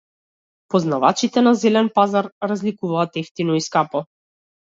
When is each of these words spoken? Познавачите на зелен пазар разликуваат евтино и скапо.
Познавачите 0.73 1.43
на 1.47 1.51
зелен 1.65 1.91
пазар 1.99 2.29
разликуваат 2.53 3.19
евтино 3.25 3.61
и 3.61 3.65
скапо. 3.69 4.05